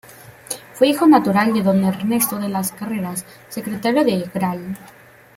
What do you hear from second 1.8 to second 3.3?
Ernesto de las Carreras,